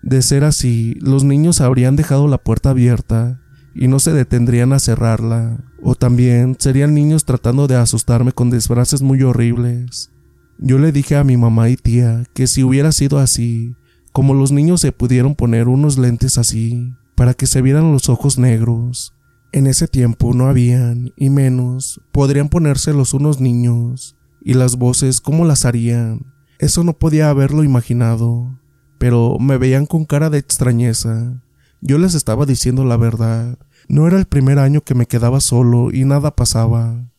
De 0.00 0.22
ser 0.22 0.44
así, 0.44 0.96
los 1.02 1.22
niños 1.22 1.60
habrían 1.60 1.96
dejado 1.96 2.26
la 2.28 2.38
puerta 2.38 2.70
abierta 2.70 3.42
y 3.74 3.88
no 3.88 3.98
se 3.98 4.14
detendrían 4.14 4.72
a 4.72 4.78
cerrarla, 4.78 5.58
o 5.82 5.96
también 5.96 6.56
serían 6.58 6.94
niños 6.94 7.26
tratando 7.26 7.66
de 7.66 7.76
asustarme 7.76 8.32
con 8.32 8.50
disfraces 8.50 9.02
muy 9.02 9.22
horribles. 9.22 10.10
Yo 10.56 10.78
le 10.78 10.92
dije 10.92 11.16
a 11.16 11.24
mi 11.24 11.36
mamá 11.36 11.68
y 11.68 11.76
tía 11.76 12.24
que 12.32 12.46
si 12.46 12.62
hubiera 12.62 12.90
sido 12.92 13.18
así, 13.18 13.76
como 14.12 14.32
los 14.32 14.50
niños 14.50 14.80
se 14.80 14.92
pudieron 14.92 15.34
poner 15.34 15.68
unos 15.68 15.98
lentes 15.98 16.38
así, 16.38 16.94
para 17.16 17.34
que 17.34 17.46
se 17.46 17.60
vieran 17.60 17.92
los 17.92 18.08
ojos 18.08 18.38
negros. 18.38 19.12
En 19.52 19.66
ese 19.66 19.88
tiempo 19.88 20.32
no 20.32 20.46
habían, 20.46 21.12
y 21.18 21.28
menos, 21.28 22.00
podrían 22.12 22.48
ponerse 22.48 22.94
los 22.94 23.12
unos 23.12 23.38
niños, 23.38 24.16
y 24.44 24.54
las 24.54 24.76
voces 24.76 25.20
cómo 25.20 25.44
las 25.44 25.64
harían. 25.64 26.32
Eso 26.58 26.84
no 26.84 26.92
podía 26.92 27.30
haberlo 27.30 27.64
imaginado, 27.64 28.58
pero 28.98 29.38
me 29.38 29.58
veían 29.58 29.86
con 29.86 30.04
cara 30.04 30.30
de 30.30 30.38
extrañeza. 30.38 31.42
Yo 31.80 31.98
les 31.98 32.14
estaba 32.14 32.46
diciendo 32.46 32.84
la 32.84 32.96
verdad. 32.96 33.58
No 33.88 34.06
era 34.06 34.18
el 34.18 34.26
primer 34.26 34.58
año 34.58 34.82
que 34.82 34.94
me 34.94 35.06
quedaba 35.06 35.40
solo 35.40 35.90
y 35.92 36.04
nada 36.04 36.36
pasaba. 36.36 37.10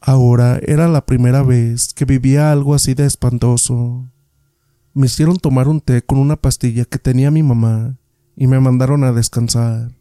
Ahora 0.00 0.60
era 0.62 0.88
la 0.88 1.04
primera 1.06 1.42
vez 1.42 1.92
que 1.94 2.04
vivía 2.04 2.52
algo 2.52 2.74
así 2.74 2.94
de 2.94 3.06
espantoso. 3.06 4.08
Me 4.94 5.06
hicieron 5.06 5.36
tomar 5.36 5.68
un 5.68 5.80
té 5.80 6.02
con 6.02 6.18
una 6.18 6.36
pastilla 6.36 6.84
que 6.84 6.98
tenía 6.98 7.30
mi 7.30 7.42
mamá 7.42 7.98
y 8.36 8.46
me 8.46 8.60
mandaron 8.60 9.04
a 9.04 9.12
descansar. 9.12 9.92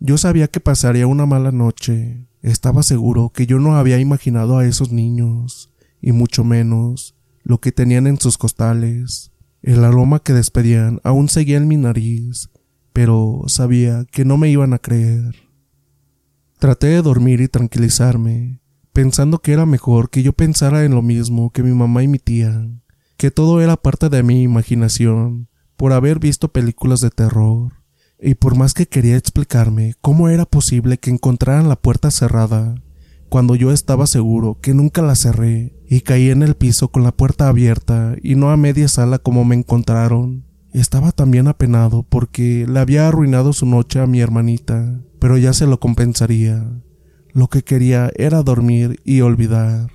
Yo 0.00 0.18
sabía 0.18 0.48
que 0.48 0.60
pasaría 0.60 1.06
una 1.06 1.26
mala 1.26 1.52
noche. 1.52 2.26
Estaba 2.42 2.82
seguro 2.82 3.30
que 3.30 3.46
yo 3.46 3.58
no 3.58 3.76
había 3.76 3.98
imaginado 3.98 4.58
a 4.58 4.66
esos 4.66 4.92
niños, 4.92 5.70
y 6.04 6.12
mucho 6.12 6.44
menos 6.44 7.14
lo 7.44 7.62
que 7.62 7.72
tenían 7.72 8.06
en 8.06 8.20
sus 8.20 8.36
costales. 8.36 9.32
El 9.62 9.82
aroma 9.84 10.20
que 10.20 10.34
despedían 10.34 11.00
aún 11.02 11.30
seguía 11.30 11.56
en 11.56 11.66
mi 11.66 11.78
nariz, 11.78 12.50
pero 12.92 13.44
sabía 13.46 14.04
que 14.12 14.26
no 14.26 14.36
me 14.36 14.50
iban 14.50 14.74
a 14.74 14.78
creer. 14.78 15.34
Traté 16.58 16.88
de 16.88 17.00
dormir 17.00 17.40
y 17.40 17.48
tranquilizarme, 17.48 18.60
pensando 18.92 19.38
que 19.38 19.52
era 19.54 19.64
mejor 19.64 20.10
que 20.10 20.22
yo 20.22 20.34
pensara 20.34 20.84
en 20.84 20.94
lo 20.94 21.00
mismo 21.00 21.50
que 21.50 21.62
mi 21.62 21.72
mamá 21.72 22.02
y 22.02 22.08
mi 22.08 22.18
tía, 22.18 22.68
que 23.16 23.30
todo 23.30 23.62
era 23.62 23.78
parte 23.78 24.10
de 24.10 24.22
mi 24.22 24.42
imaginación 24.42 25.48
por 25.74 25.94
haber 25.94 26.18
visto 26.18 26.52
películas 26.52 27.00
de 27.00 27.08
terror 27.08 27.72
y 28.20 28.34
por 28.34 28.56
más 28.56 28.74
que 28.74 28.86
quería 28.86 29.16
explicarme 29.16 29.94
cómo 30.02 30.28
era 30.28 30.44
posible 30.44 30.98
que 30.98 31.08
encontraran 31.08 31.70
la 31.70 31.76
puerta 31.76 32.10
cerrada, 32.10 32.74
cuando 33.34 33.56
yo 33.56 33.72
estaba 33.72 34.06
seguro 34.06 34.60
que 34.60 34.74
nunca 34.74 35.02
la 35.02 35.16
cerré 35.16 35.76
y 35.88 36.02
caí 36.02 36.30
en 36.30 36.44
el 36.44 36.54
piso 36.54 36.92
con 36.92 37.02
la 37.02 37.10
puerta 37.10 37.48
abierta 37.48 38.14
y 38.22 38.36
no 38.36 38.52
a 38.52 38.56
media 38.56 38.86
sala 38.86 39.18
como 39.18 39.44
me 39.44 39.56
encontraron, 39.56 40.44
estaba 40.72 41.10
también 41.10 41.48
apenado 41.48 42.04
porque 42.04 42.64
le 42.68 42.78
había 42.78 43.08
arruinado 43.08 43.52
su 43.52 43.66
noche 43.66 43.98
a 43.98 44.06
mi 44.06 44.20
hermanita, 44.20 45.00
pero 45.18 45.36
ya 45.36 45.52
se 45.52 45.66
lo 45.66 45.80
compensaría. 45.80 46.80
Lo 47.32 47.48
que 47.48 47.64
quería 47.64 48.12
era 48.14 48.44
dormir 48.44 49.00
y 49.04 49.22
olvidar. 49.22 49.90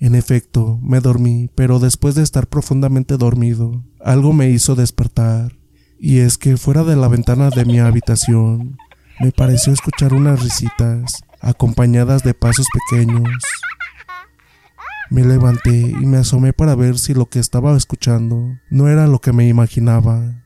En 0.00 0.16
efecto, 0.16 0.80
me 0.82 0.98
dormí, 0.98 1.48
pero 1.54 1.78
después 1.78 2.16
de 2.16 2.24
estar 2.24 2.48
profundamente 2.48 3.16
dormido, 3.18 3.84
algo 4.00 4.32
me 4.32 4.50
hizo 4.50 4.74
despertar 4.74 5.60
y 6.00 6.18
es 6.18 6.38
que 6.38 6.56
fuera 6.56 6.82
de 6.82 6.96
la 6.96 7.06
ventana 7.06 7.50
de 7.50 7.64
mi 7.64 7.78
habitación 7.78 8.78
me 9.20 9.30
pareció 9.30 9.72
escuchar 9.72 10.12
unas 10.12 10.42
risitas 10.42 11.23
acompañadas 11.44 12.22
de 12.22 12.34
pasos 12.34 12.66
pequeños. 12.72 13.28
Me 15.10 15.24
levanté 15.24 15.78
y 15.78 16.06
me 16.06 16.16
asomé 16.16 16.52
para 16.52 16.74
ver 16.74 16.98
si 16.98 17.14
lo 17.14 17.26
que 17.26 17.38
estaba 17.38 17.76
escuchando 17.76 18.58
no 18.70 18.88
era 18.88 19.06
lo 19.06 19.20
que 19.20 19.32
me 19.32 19.46
imaginaba, 19.46 20.42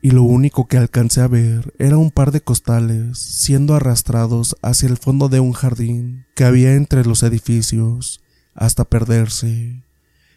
y 0.00 0.10
lo 0.10 0.22
único 0.22 0.66
que 0.66 0.78
alcancé 0.78 1.20
a 1.20 1.28
ver 1.28 1.74
era 1.78 1.98
un 1.98 2.10
par 2.10 2.32
de 2.32 2.40
costales 2.40 3.18
siendo 3.18 3.74
arrastrados 3.74 4.56
hacia 4.62 4.88
el 4.88 4.96
fondo 4.96 5.28
de 5.28 5.40
un 5.40 5.52
jardín 5.52 6.24
que 6.34 6.44
había 6.44 6.74
entre 6.74 7.04
los 7.04 7.22
edificios 7.22 8.22
hasta 8.54 8.84
perderse. 8.84 9.84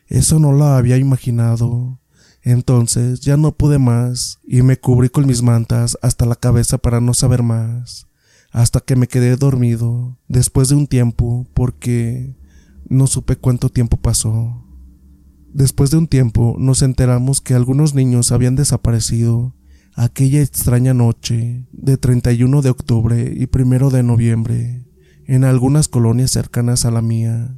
Eso 0.07 0.39
no 0.39 0.51
lo 0.51 0.65
había 0.65 0.97
imaginado, 0.97 1.99
entonces 2.43 3.21
ya 3.21 3.37
no 3.37 3.53
pude 3.53 3.79
más 3.79 4.39
y 4.43 4.61
me 4.61 4.77
cubrí 4.77 5.09
con 5.09 5.25
mis 5.25 5.41
mantas 5.41 5.97
hasta 6.01 6.25
la 6.25 6.35
cabeza 6.35 6.77
para 6.77 6.99
no 6.99 7.13
saber 7.13 7.43
más, 7.43 8.07
hasta 8.51 8.81
que 8.81 8.95
me 8.95 9.07
quedé 9.07 9.35
dormido 9.37 10.17
después 10.27 10.69
de 10.69 10.75
un 10.75 10.87
tiempo 10.87 11.47
porque 11.53 12.35
no 12.87 13.07
supe 13.07 13.37
cuánto 13.37 13.69
tiempo 13.69 13.97
pasó. 13.97 14.65
Después 15.53 15.91
de 15.91 15.97
un 15.97 16.07
tiempo 16.07 16.55
nos 16.57 16.81
enteramos 16.81 17.41
que 17.41 17.53
algunos 17.53 17.93
niños 17.95 18.31
habían 18.31 18.55
desaparecido 18.55 19.53
aquella 19.95 20.41
extraña 20.41 20.93
noche 20.93 21.65
de 21.71 21.97
31 21.97 22.61
de 22.61 22.69
octubre 22.69 23.33
y 23.35 23.49
1 23.53 23.89
de 23.89 24.03
noviembre 24.03 24.85
en 25.25 25.43
algunas 25.43 25.87
colonias 25.87 26.31
cercanas 26.31 26.85
a 26.85 26.91
la 26.91 27.01
mía. 27.01 27.57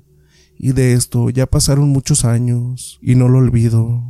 Y 0.58 0.73
de 0.73 0.93
esto 0.93 1.29
ya 1.29 1.47
pasaron 1.47 1.89
muchos 1.89 2.25
años 2.25 2.99
y 3.01 3.15
no 3.15 3.27
lo 3.27 3.39
olvido. 3.39 4.03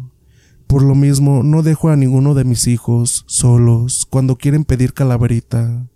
Por 0.67 0.83
lo 0.83 0.95
mismo, 0.95 1.43
no 1.43 1.61
dejo 1.61 1.89
a 1.89 1.95
ninguno 1.95 2.33
de 2.33 2.43
mis 2.43 2.67
hijos 2.67 3.25
solos 3.27 4.05
cuando 4.09 4.37
quieren 4.37 4.65
pedir 4.65 4.93
calaverita, 4.93 5.87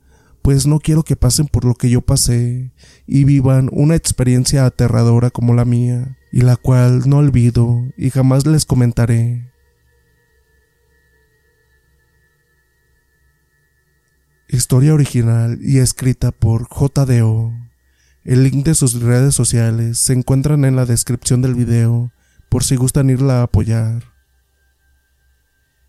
pues 0.48 0.66
no 0.66 0.80
quiero 0.80 1.04
que 1.04 1.18
pasen 1.18 1.48
por 1.48 1.66
lo 1.66 1.76
que 1.76 1.90
yo 1.90 2.00
pasé 2.00 2.72
y 3.06 3.26
vivan 3.26 3.68
una 3.74 3.96
experiencia 3.96 4.66
aterradora 4.66 5.30
como 5.30 5.54
la 5.54 5.66
mía, 5.66 6.18
y 6.32 6.40
la 6.40 6.56
cual 6.56 7.02
no 7.06 7.18
olvido 7.18 7.84
y 7.98 8.12
jamás 8.12 8.46
les 8.46 8.64
comentaré. 8.64 9.52
Historia 14.48 14.94
original 14.94 15.60
y 15.62 15.80
escrita 15.80 16.32
por 16.32 16.70
JDO. 16.70 17.52
El 18.24 18.46
link 18.46 18.66
de 18.66 18.74
sus 18.74 19.02
redes 19.02 19.36
sociales 19.36 19.98
se 19.98 20.14
encuentran 20.14 20.64
en 20.64 20.78
la 20.78 20.86
descripción 20.86 21.42
del 21.42 21.56
video 21.56 22.14
por 22.48 22.64
si 22.64 22.78
gustan 22.78 23.10
irla 23.10 23.42
a 23.42 23.44
apoyar. 23.44 24.02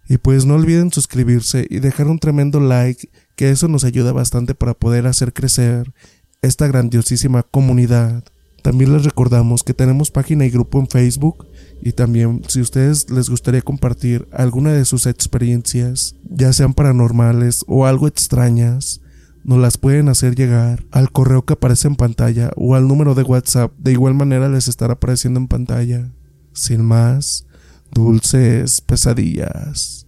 Y 0.08 0.18
pues 0.18 0.46
no 0.46 0.54
olviden 0.54 0.90
suscribirse 0.90 1.64
y 1.70 1.78
dejar 1.78 2.08
un 2.08 2.18
tremendo 2.18 2.58
like, 2.58 3.08
que 3.38 3.50
eso 3.50 3.68
nos 3.68 3.84
ayuda 3.84 4.12
bastante 4.12 4.56
para 4.56 4.74
poder 4.74 5.06
hacer 5.06 5.32
crecer 5.32 5.94
esta 6.42 6.66
grandiosísima 6.66 7.44
comunidad. 7.44 8.24
También 8.64 8.92
les 8.92 9.04
recordamos 9.04 9.62
que 9.62 9.74
tenemos 9.74 10.10
página 10.10 10.44
y 10.44 10.50
grupo 10.50 10.80
en 10.80 10.88
Facebook 10.88 11.46
y 11.80 11.92
también 11.92 12.42
si 12.48 12.60
ustedes 12.60 13.08
les 13.10 13.30
gustaría 13.30 13.62
compartir 13.62 14.26
alguna 14.32 14.72
de 14.72 14.84
sus 14.84 15.06
experiencias, 15.06 16.16
ya 16.28 16.52
sean 16.52 16.74
paranormales 16.74 17.64
o 17.68 17.86
algo 17.86 18.08
extrañas, 18.08 19.02
nos 19.44 19.60
las 19.60 19.78
pueden 19.78 20.08
hacer 20.08 20.34
llegar 20.34 20.84
al 20.90 21.12
correo 21.12 21.44
que 21.44 21.52
aparece 21.52 21.86
en 21.86 21.94
pantalla 21.94 22.50
o 22.56 22.74
al 22.74 22.88
número 22.88 23.14
de 23.14 23.22
WhatsApp, 23.22 23.72
de 23.78 23.92
igual 23.92 24.14
manera 24.14 24.48
les 24.48 24.66
estará 24.66 24.94
apareciendo 24.94 25.38
en 25.38 25.46
pantalla. 25.46 26.12
Sin 26.54 26.84
más, 26.84 27.46
dulces 27.92 28.80
pesadillas. 28.80 30.07